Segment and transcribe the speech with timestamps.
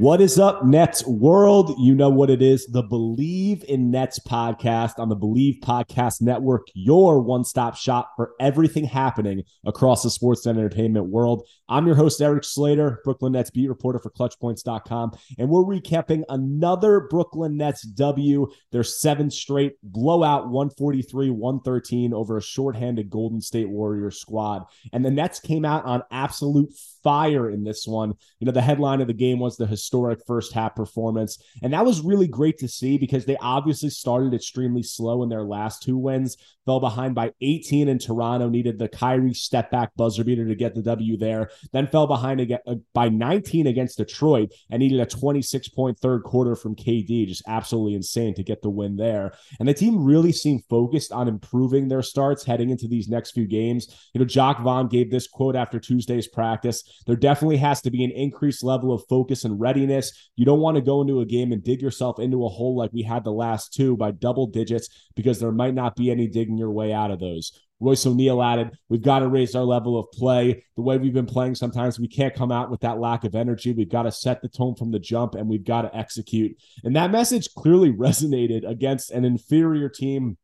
[0.00, 1.74] What is up, Nets world?
[1.78, 6.68] You know what it is the Bleav in Nets podcast on the Bleav Podcast Network,
[6.72, 11.46] your one stop shop for everything happening across the sports and entertainment world.
[11.68, 17.00] I'm your host, Erik Slater, Brooklyn Nets beat reporter for ClutchPoints.com, and we're recapping another
[17.00, 24.18] Brooklyn Nets W, their seventh straight blowout 143 113 over a shorthanded Golden State Warriors
[24.18, 24.64] squad.
[24.94, 26.72] And the Nets came out on absolute
[27.02, 28.14] fire in this one.
[28.38, 31.42] You know, the headline of the game was the historic first half performance.
[31.62, 35.44] And that was really great to see because they obviously started extremely slow in their
[35.44, 36.36] last two wins,
[36.66, 40.74] fell behind by 18 in Toronto, needed the Kyrie step back buzzer beater to get
[40.74, 45.06] the W there, then fell behind again, uh, by 19 against Detroit and needed a
[45.06, 47.26] 26 point third quarter from KD.
[47.26, 49.32] Just absolutely insane to get the win there.
[49.58, 53.46] And the team really seemed focused on improving their starts heading into these next few
[53.46, 53.88] games.
[54.14, 56.84] You know, Jacque Vaughn gave this quote after Tuesday's practice.
[57.06, 60.30] There definitely has to be an increased level of focus and readiness.
[60.36, 62.92] You don't want to go into a game and dig yourself into a hole like
[62.92, 66.58] we had the last two by double digits because there might not be any digging
[66.58, 67.52] your way out of those.
[67.80, 70.64] Royce O'Neale added, We've got to raise our level of play.
[70.76, 73.72] The way we've been playing, sometimes we can't come out with that lack of energy.
[73.72, 76.56] We've got to set the tone from the jump and we've got to execute.
[76.84, 80.36] And that message clearly resonated against an inferior team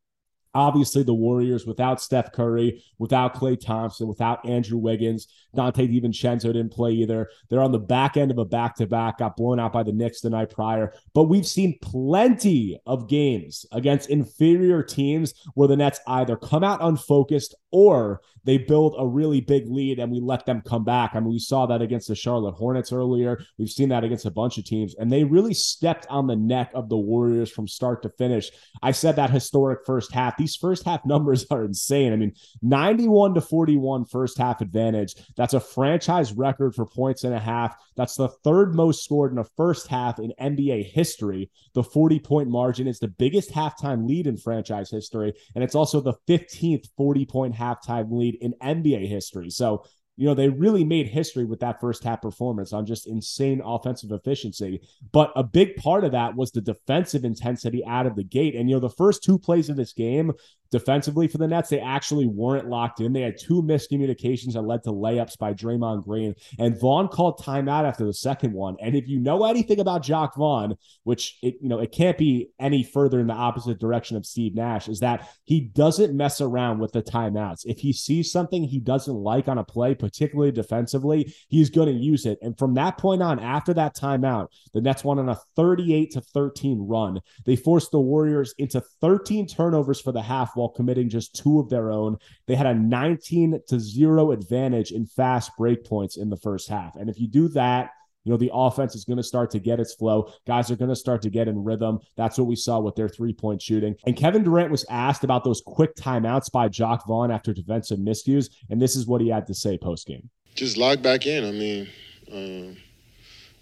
[0.56, 6.72] Obviously, the Warriors without Steph Curry, without Klay Thompson, without Andrew Wiggins, Donte DiVincenzo didn't
[6.72, 7.28] play either.
[7.50, 9.92] They're on the back end of a back to back, got blown out by the
[9.92, 10.94] Knicks the night prior.
[11.12, 16.82] But we've seen plenty of games against inferior teams where the Nets either come out
[16.82, 21.10] unfocused or they build a really big lead and we let them come back.
[21.14, 23.40] I mean, we saw that against the Charlotte Hornets earlier.
[23.58, 26.70] We've seen that against a bunch of teams, and they really stepped on the neck
[26.72, 28.50] of the Warriors from start to finish.
[28.82, 30.36] I said that historic first half.
[30.36, 32.12] These first half numbers are insane.
[32.12, 35.14] I mean, 91 to 41 first half advantage.
[35.36, 37.76] That's a franchise record for points and a half.
[37.96, 41.50] That's the third most scored in a first half in NBA history.
[41.74, 46.00] The 40 point margin is the biggest halftime lead in franchise history, and it's also
[46.00, 49.50] the 15th 40 point halftime lead in NBA history.
[49.50, 49.84] So,
[50.16, 54.12] you know, they really made history with that first half performance on just insane offensive
[54.12, 54.80] efficiency.
[55.12, 58.54] But a big part of that was the defensive intensity out of the gate.
[58.54, 60.32] And, you know, the first two plays of this game
[60.70, 63.12] defensively for the Nets, they actually weren't locked in.
[63.12, 66.34] They had two miscommunications that led to layups by Draymond Green.
[66.58, 68.76] And Vaughn called timeout after the second one.
[68.80, 72.50] And if you know anything about Jacque Vaughn, which it, you know, it can't be
[72.58, 76.78] any further in the opposite direction of Steve Nash, is that he doesn't mess around
[76.78, 77.62] with the timeouts.
[77.64, 81.94] If he sees something he doesn't like on a play, particularly defensively, he's going to
[81.94, 82.38] use it.
[82.42, 86.20] And from that point on, after that timeout, the Nets won on a 38 to
[86.20, 87.20] 13 run.
[87.44, 91.68] They forced the Warriors into 13 turnovers for the half while committing just two of
[91.68, 92.16] their own.
[92.46, 96.96] They had a 19 to 0 advantage in fast break points in the first half.
[96.96, 97.90] And if you do that,
[98.26, 100.32] you know, the offense is going to start to get its flow.
[100.48, 102.00] Guys are going to start to get in rhythm.
[102.16, 103.94] That's what we saw with their three point shooting.
[104.04, 108.50] And Kevin Durant was asked about those quick timeouts by Jacque Vaughn after defensive miscues.
[108.68, 110.28] And this is what he had to say post game.
[110.56, 111.44] Just log back in.
[111.44, 111.88] I mean,
[112.32, 112.76] um,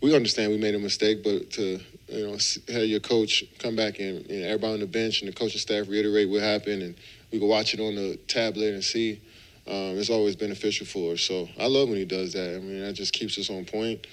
[0.02, 2.36] we understand we made a mistake, but to you know,
[2.72, 5.88] have your coach come back and know, everybody on the bench and the coaching staff
[5.88, 6.94] reiterate what happened, and
[7.32, 9.20] we can watch it on the tablet and see.
[9.66, 11.22] Um, it's always beneficial for us.
[11.22, 12.56] So I love when he does that.
[12.56, 14.06] I mean, that just keeps us on point,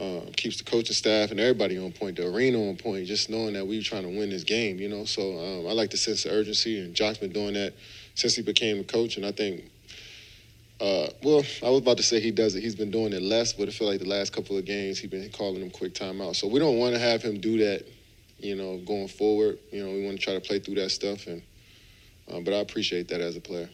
[0.00, 3.54] uh, keeps the coaching staff and everybody on point, the arena on point, just knowing
[3.54, 5.04] that we're trying to win this game, you know.
[5.04, 7.74] So um, I like the sense of urgency, and Jacque's been doing that
[8.16, 9.70] since he became a coach, and I think
[10.80, 12.60] uh, well, I was about to say he does it.
[12.60, 15.10] He's been doing it less, but I feel like the last couple of games he's
[15.10, 16.36] been calling them quick timeout.
[16.36, 17.86] So we don't want to have him do that,
[18.38, 19.58] you know, going forward.
[19.72, 21.42] You know, we want to try to play through that stuff, and
[22.30, 23.70] uh, but I appreciate that as a player.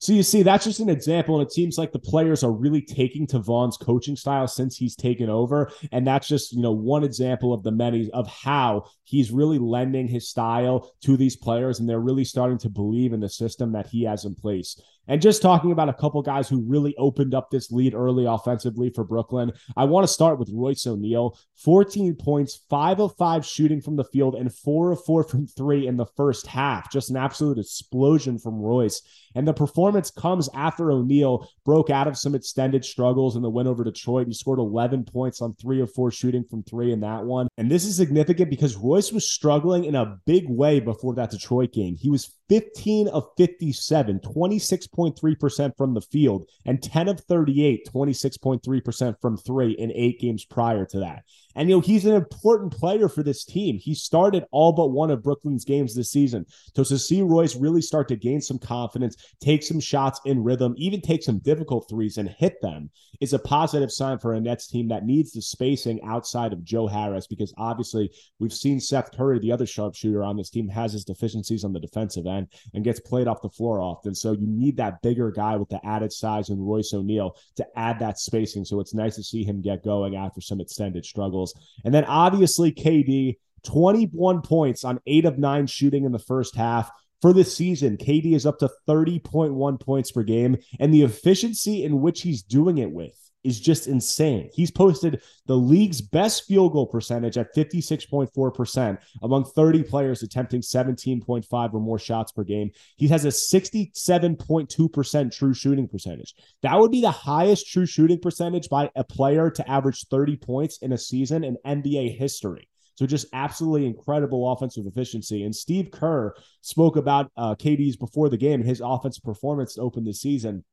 [0.00, 2.82] So you see, that's just an example, and it seems like the players are really
[2.82, 7.02] taking to Vaughn's coaching style since he's taken over, and that's just you know one
[7.02, 11.88] example of the many of how he's really lending his style to these players, and
[11.88, 14.80] they're really starting to believe in the system that he has in place.
[15.08, 18.90] And just talking about a couple guys who really opened up this lead early offensively
[18.90, 23.80] for Brooklyn, I want to start with Royce O'Neale 14 points, five of five shooting
[23.80, 26.92] from the field, and four of four from three in the first half.
[26.92, 29.02] Just an absolute explosion from Royce.
[29.38, 33.68] And the performance comes after O'Neale broke out of some extended struggles in the win
[33.68, 34.26] over Detroit.
[34.26, 37.46] He scored 11 points on three of four shooting from three in that one.
[37.56, 41.72] And this is significant because Royce was struggling in a big way before that Detroit
[41.72, 41.96] game.
[41.96, 49.36] He was 15 of 57, 26.3% from the field, and 10 of 38, 26.3% from
[49.36, 51.22] three in eight games prior to that.
[51.58, 53.78] And, you know, he's an important player for this team.
[53.78, 56.46] He started all but one of Brooklyn's games this season.
[56.76, 60.74] So to see Royce really start to gain some confidence, take some shots in rhythm,
[60.78, 62.90] even take some difficult threes and hit them
[63.20, 66.86] is a positive sign for a Nets team that needs the spacing outside of Joe
[66.86, 71.04] Harris because obviously we've seen Seth Curry, the other sharpshooter on this team, has his
[71.04, 74.14] deficiencies on the defensive end and gets played off the floor often.
[74.14, 77.98] So you need that bigger guy with the added size and Royce O'Neale to add
[77.98, 78.64] that spacing.
[78.64, 81.47] So it's nice to see him get going after some extended struggles.
[81.84, 86.90] And then obviously KD, 21 points on eight of nine shooting in the first half.
[87.20, 92.00] For the season, KD is up to 30.1 points per game, and the efficiency in
[92.00, 94.48] which he's doing it with is just insane.
[94.52, 101.74] He's posted the league's best field goal percentage at 56.4% among 30 players attempting 17.5
[101.74, 102.70] or more shots per game.
[102.96, 106.36] He has a 67.2% true shooting percentage.
[106.62, 110.78] That would be the highest true shooting percentage by a player to average 30 points
[110.78, 112.68] in a season in NBA history.
[112.98, 115.44] So just absolutely incredible offensive efficiency.
[115.44, 119.82] And Steve Kerr spoke about uh, KD's before the game, and his offensive performance to
[119.82, 120.64] open the season.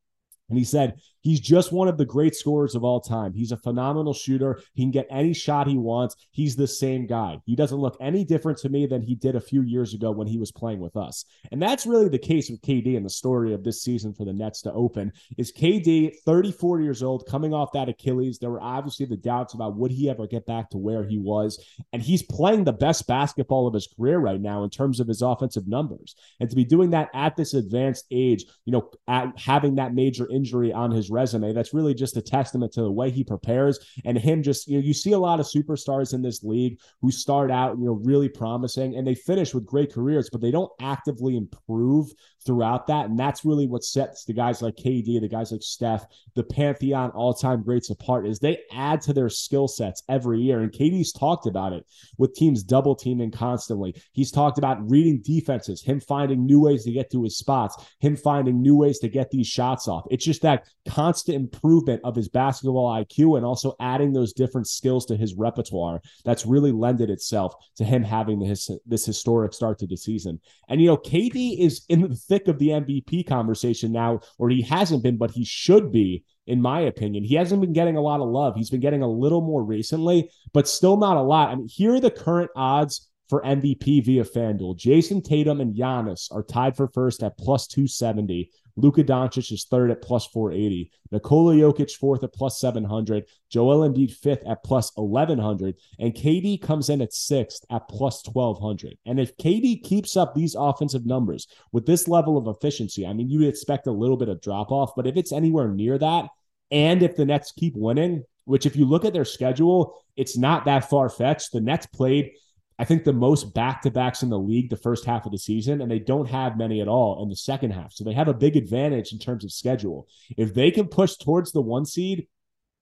[0.50, 3.34] And he said, he's just one of the great scorers of all time.
[3.34, 4.62] He's a phenomenal shooter.
[4.74, 6.16] He can get any shot he wants.
[6.30, 7.40] He's the same guy.
[7.46, 10.28] He doesn't look any different to me than he did a few years ago when
[10.28, 11.26] he was playing with us.
[11.52, 14.34] And that's really the case with KD and the story of this season for the
[14.34, 18.38] Nets to open is KD, 34 years old, coming off that Achilles.
[18.38, 21.60] There were obviously the doubts about would he ever get back to where he was.
[21.92, 25.24] And he's playing the best basketball of his career right now in terms of his
[25.24, 26.16] offensive numbers.
[26.40, 30.28] And to be doing that at this advanced age, you know, at having that major
[30.36, 31.54] injury on his resume.
[31.54, 34.84] That's really just a testament to the way he prepares and him just, you know,
[34.84, 38.30] you see a lot of superstars in this league who start out, you know, really
[38.30, 42.12] promising and they finish with great careers, but they don't actively improve
[42.46, 43.08] throughout that.
[43.08, 46.06] And that's really what sets the guys like KD, the guys like Steph,
[46.36, 50.60] the Pantheon all time greats apart is they add to their skill sets every year.
[50.60, 51.86] And KD's talked about it
[52.18, 53.96] with teams double teaming constantly.
[54.14, 58.16] He's talked about reading defenses, him finding new ways to get to his spots, him
[58.16, 60.06] finding new ways to get these shots off.
[60.12, 65.06] It's just that constant improvement of his basketball IQ and also adding those different skills
[65.08, 69.88] to his repertoire that's really lended itself to him having this, this historic start to
[69.88, 70.40] the season.
[70.70, 74.62] And, you know, KD is in the thick of the MVP conversation now, or he
[74.62, 77.24] hasn't been, but he should be in my opinion.
[77.24, 78.56] He hasn't been getting a lot of love.
[78.56, 81.50] He's been getting a little more recently, but still not a lot.
[81.50, 84.78] I mean, here are the current odds for MVP via FanDuel.
[84.78, 88.52] Jayson Tatum and Giannis are tied for first at plus 270.
[88.78, 90.92] Luka Doncic is third at plus 480.
[91.12, 93.26] Nikola Jokic fourth at plus 700.
[93.50, 95.76] Joel Embiid fifth at plus 1100.
[96.00, 98.98] And KD comes in at sixth at plus 1200.
[99.06, 103.30] And if KD keeps up these offensive numbers with this level of efficiency, I mean,
[103.30, 106.30] you would expect a little bit of drop off, but if it's anywhere near that,
[106.72, 110.66] and if the Nets keep winning, which if you look at their schedule, it's not
[110.66, 111.52] that far fetched.
[111.52, 112.32] The Nets played
[112.78, 115.38] I think the most back to backs in the league the first half of the
[115.38, 117.94] season, and they don't have many at all in the second half.
[117.94, 120.08] So they have a big advantage in terms of schedule.
[120.38, 122.28] If they can push towards the one seed,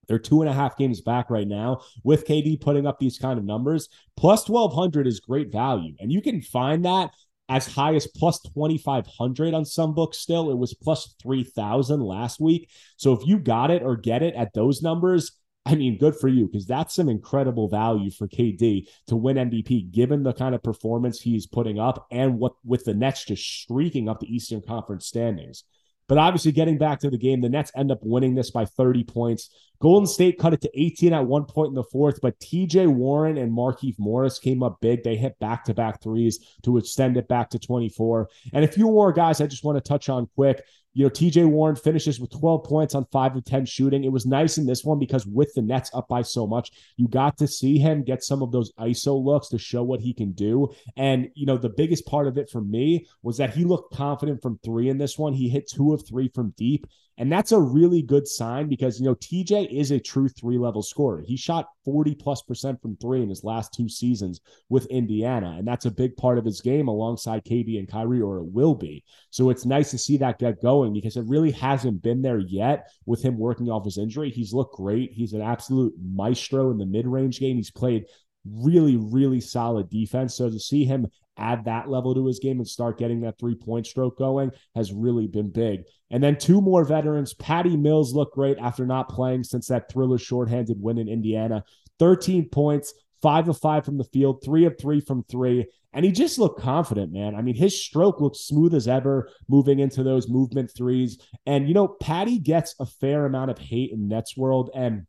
[0.07, 3.39] they're two and a half games back right now with KD putting up these kind
[3.39, 3.87] of numbers.
[4.17, 5.95] Plus 1200 is great value.
[5.99, 7.11] And you can find that
[7.49, 10.49] as high as plus 2500 on some books still.
[10.49, 12.69] It was plus 3000 last week.
[12.97, 15.31] So if you got it or get it at those numbers,
[15.65, 19.91] I mean, good for you because that's some incredible value for KD to win MVP,
[19.91, 24.09] given the kind of performance he's putting up and what with the Nets just streaking
[24.09, 25.63] up the Eastern Conference standings.
[26.09, 29.05] But obviously, getting back to the game, the Nets end up winning this by 30
[29.05, 29.49] points.
[29.81, 33.37] Golden State cut it to 18 at one point in the fourth, but TJ Warren
[33.37, 35.03] and Markieff Morris came up big.
[35.03, 38.29] They hit back to back threes to extend it back to 24.
[38.53, 40.61] And a few more guys I just want to touch on quick.
[40.93, 44.03] You know, TJ Warren finishes with 12 points on 5 of 10 shooting.
[44.03, 47.07] It was nice in this one because with the Nets up by so much, you
[47.07, 50.33] got to see him get some of those ISO looks to show what he can
[50.33, 50.71] do.
[50.95, 54.41] And, you know, the biggest part of it for me was that he looked confident
[54.41, 55.33] from three in this one.
[55.33, 56.85] He hit two of three from deep.
[57.17, 60.81] And that's a really good sign because, you know, TJ is a true three level
[60.81, 61.21] scorer.
[61.21, 65.55] He shot 40 plus percent from three in his last two seasons with Indiana.
[65.57, 68.75] And that's a big part of his game alongside KD and Kyrie, or it will
[68.75, 69.03] be.
[69.29, 72.87] So it's nice to see that get going because it really hasn't been there yet
[73.05, 74.29] with him working off his injury.
[74.29, 75.11] He's looked great.
[75.13, 77.57] He's an absolute maestro in the mid range game.
[77.57, 78.05] He's played
[78.45, 80.35] really, really solid defense.
[80.35, 81.07] So to see him
[81.37, 84.93] add that level to his game and start getting that three point stroke going has
[84.93, 85.83] really been big.
[86.11, 87.33] And then two more veterans.
[87.33, 91.63] Patty Mills looked great after not playing since that thriller shorthanded win in Indiana.
[91.99, 95.65] 13 points, five of five from the field, three of three from three.
[95.93, 97.35] And he just looked confident, man.
[97.35, 101.19] I mean, his stroke looked smooth as ever moving into those movement threes.
[101.45, 104.71] And, you know, Patty gets a fair amount of hate in Nets world.
[104.73, 105.05] And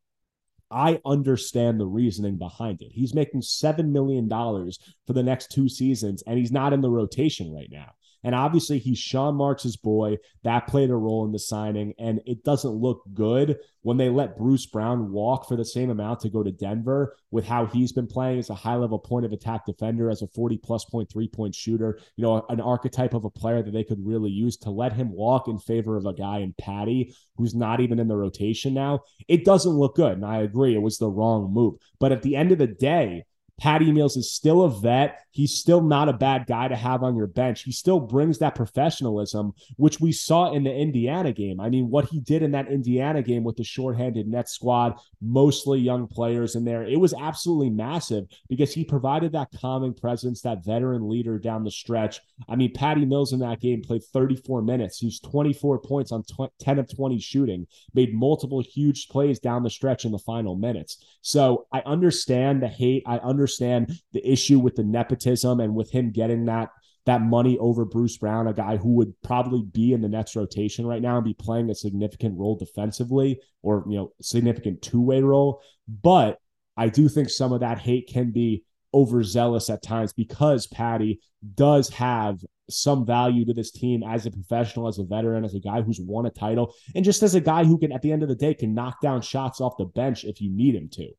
[0.74, 2.90] I understand the reasoning behind it.
[2.92, 7.54] He's making $7 million for the next two seasons, and he's not in the rotation
[7.54, 7.92] right now.
[8.24, 10.16] And obviously, he's Sean Marks' boy.
[10.42, 11.94] That played a role in the signing.
[11.98, 16.20] And it doesn't look good when they let Bruce Brown walk for the same amount
[16.20, 19.32] to go to Denver with how he's been playing as a high level point of
[19.32, 23.24] attack defender, as a 40 plus point three point shooter, you know, an archetype of
[23.24, 26.14] a player that they could really use to let him walk in favor of a
[26.14, 29.00] guy in Patty who's not even in the rotation now.
[29.28, 30.12] It doesn't look good.
[30.12, 31.74] And I agree, it was the wrong move.
[32.00, 33.24] But at the end of the day,
[33.60, 35.20] Patty Mills is still a vet.
[35.30, 37.62] He's still not a bad guy to have on your bench.
[37.62, 41.60] He still brings that professionalism, which we saw in the Indiana game.
[41.60, 45.80] I mean, what he did in that Indiana game with the shorthanded net squad, mostly
[45.80, 50.64] young players in there, it was absolutely massive because he provided that calming presence, that
[50.64, 52.20] veteran leader down the stretch.
[52.48, 54.98] I mean, Patty Mills in that game played 34 minutes.
[54.98, 56.24] He's 24 points on
[56.60, 61.04] 10 of 20 shooting, made multiple huge plays down the stretch in the final minutes.
[61.22, 63.02] So I understand the hate.
[63.06, 66.70] I understand understand the issue with the nepotism and with him getting that
[67.06, 70.86] that money over Bruce Brown, a guy who would probably be in the Nets rotation
[70.86, 75.20] right now and be playing a significant role defensively or you know significant two way
[75.20, 75.60] role.
[75.86, 76.38] But
[76.78, 81.20] I do think some of that hate can be overzealous at times because Patty
[81.54, 82.38] does have
[82.70, 86.00] some value to this team as a professional, as a veteran, as a guy who's
[86.00, 88.34] won a title, and just as a guy who can, at the end of the
[88.34, 91.10] day, can knock down shots off the bench if you need him to.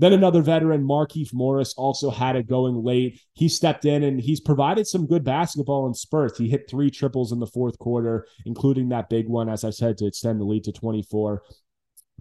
[0.00, 3.20] Then another veteran, Markieff Morris, also had it going late.
[3.34, 6.38] He stepped in and he's provided some good basketball in spurts.
[6.38, 9.98] He hit three triples in the fourth quarter, including that big one, as I said,
[9.98, 11.42] to extend the lead to 24.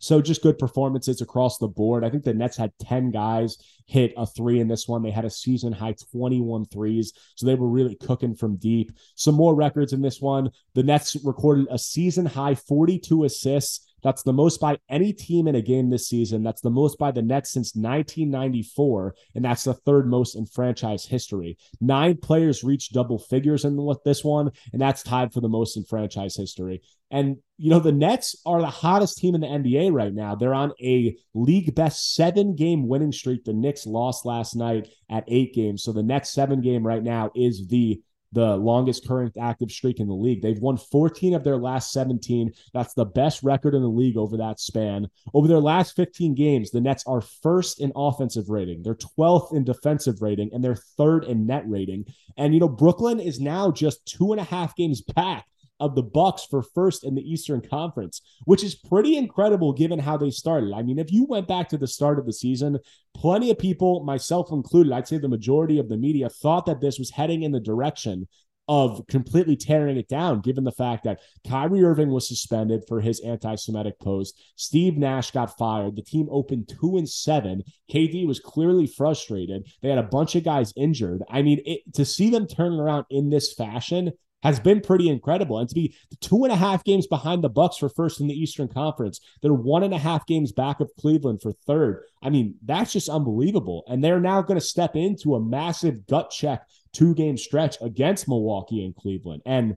[0.02, 2.04] So just good performances across the board.
[2.04, 5.02] I think the Nets had 10 guys hit a three in this one.
[5.02, 7.14] They had a season high 21 threes.
[7.36, 8.92] So they were really cooking from deep.
[9.16, 10.50] Some more records in this one.
[10.76, 15.56] The Nets recorded a season high 42 assists that's the most by any team in
[15.56, 16.44] a game this season.
[16.44, 21.06] That's the most by the Nets since 1994, and that's the third most in franchise
[21.06, 21.58] history.
[21.82, 25.84] Nine players reached double figures in this one, and that's tied for the most in
[25.84, 26.82] franchise history.
[27.12, 30.36] And you know the Nets are the hottest team in the NBA right now.
[30.36, 33.44] They're on a league best seven game winning streak.
[33.44, 37.32] The Knicks lost last night at eight games, so the next seven game right now
[37.36, 38.02] is the
[38.32, 40.42] the longest current active streak in the league.
[40.42, 42.52] They've won 14 of their last 17.
[42.74, 45.08] That's the best record in the league over that span.
[45.34, 49.64] Over their last 15 games, the Nets are first in offensive rating, they're 12th in
[49.64, 52.06] defensive rating, and they're third in net rating.
[52.38, 55.46] And, you know, Brooklyn is now just two and a half games back
[55.80, 60.18] of the Bucks for first in the Eastern Conference, which is pretty incredible given how
[60.18, 60.74] they started.
[60.74, 62.80] I mean, if you went back to the start of the season,
[63.16, 67.00] plenty of people, myself included, I'd say the majority of the media thought that this
[67.00, 68.28] was heading in the direction
[68.70, 73.20] of completely tearing it down, given the fact that Kyrie Irving was suspended for his
[73.22, 74.40] anti-Semitic post.
[74.58, 75.96] Steve Nash got fired.
[75.96, 77.64] The team opened two and seven.
[77.92, 79.68] KD was clearly frustrated.
[79.82, 81.24] They had a bunch of guys injured.
[81.28, 84.12] I mean, it, to see them turn around in this fashion
[84.44, 85.60] has been pretty incredible.
[85.60, 88.40] And to be two and a half games behind the Bucks for first in the
[88.40, 92.04] Eastern Conference, they're one and a half games back of Cleveland for third.
[92.22, 93.84] I mean, that's just unbelievable.
[93.88, 98.28] And they're now going to step into a massive gut check two game stretch against
[98.28, 99.42] Milwaukee and Cleveland.
[99.46, 99.76] And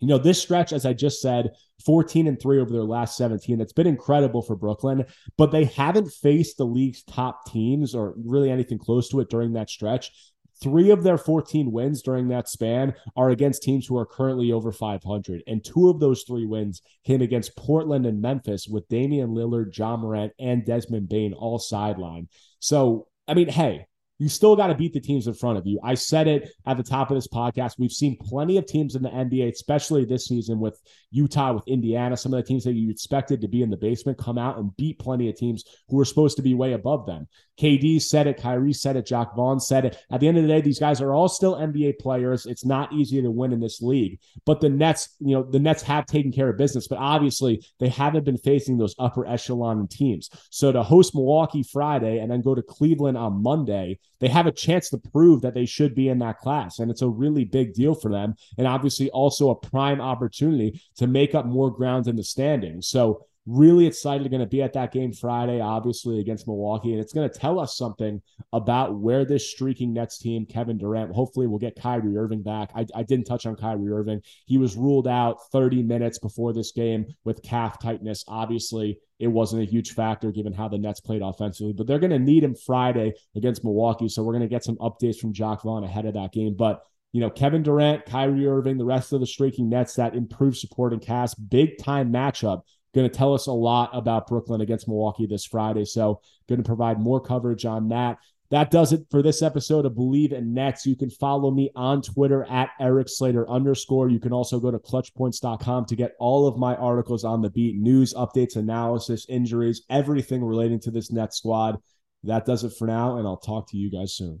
[0.00, 1.50] you know, this stretch, as I just said,
[1.84, 3.58] 14 and 3 over their last 17.
[3.58, 5.04] That's been incredible for Brooklyn,
[5.36, 9.54] but they haven't faced the league's top teams or really anything close to it during
[9.54, 10.12] that stretch.
[10.60, 14.72] Three of their 14 wins during that span are against teams who are currently over
[14.72, 15.42] 500.
[15.46, 19.96] And two of those three wins came against Portland and Memphis with Damian Lillard, Ja
[19.96, 22.28] Morant, and Desmond Bane all sidelined.
[22.58, 23.86] So, I mean, hey,
[24.18, 25.78] you still got to beat the teams in front of you.
[25.82, 27.78] I said it at the top of this podcast.
[27.78, 32.16] We've seen plenty of teams in the NBA, especially this season with Utah, with Indiana,
[32.16, 34.76] some of the teams that you expected to be in the basement come out and
[34.76, 37.28] beat plenty of teams who were supposed to be way above them.
[37.60, 39.98] KD said it, Kyrie said it, Jacque Vaughn said it.
[40.10, 42.46] At the end of the day, these guys are all still NBA players.
[42.46, 44.20] It's not easy to win in this league.
[44.44, 47.88] But the Nets, you know, the Nets have taken care of business, but obviously they
[47.88, 50.30] haven't been facing those upper echelon teams.
[50.50, 54.52] So to host Milwaukee Friday and then go to Cleveland on Monday, they have a
[54.52, 56.78] chance to prove that they should be in that class.
[56.78, 58.34] And it's a really big deal for them.
[58.56, 62.88] And obviously also a prime opportunity to make up more ground in the standings.
[62.88, 67.00] So Really excited to going to be at that game Friday, obviously against Milwaukee, and
[67.00, 68.20] it's going to tell us something
[68.52, 72.70] about where this streaking Nets team, Kevin Durant, hopefully we'll get Kyrie Irving back.
[72.74, 74.20] I, I didn't touch on Kyrie Irving.
[74.44, 78.22] He was ruled out 30 minutes before this game with calf tightness.
[78.28, 82.10] Obviously, it wasn't a huge factor given how the Nets played offensively, but they're going
[82.10, 84.10] to need him Friday against Milwaukee.
[84.10, 86.54] So we're going to get some updates from Jacque Vaughn ahead of that game.
[86.54, 90.58] But you know, Kevin Durant, Kyrie Irving, the rest of the streaking Nets, that improved
[90.58, 92.60] supporting cast, big time matchup
[92.98, 95.84] going to tell us a lot about Brooklyn against Milwaukee this Friday.
[95.84, 98.18] So, going to provide more coverage on that.
[98.50, 100.86] That does it for this episode of Bleav in Nets.
[100.86, 104.08] You can follow me on Twitter at Erik Slater underscore.
[104.08, 107.76] You can also go to clutchpoints.com to get all of my articles on the beat,
[107.76, 111.76] news, updates, analysis, injuries, everything relating to this Nets squad.
[112.24, 114.40] That does it for now, and I'll talk to you guys soon.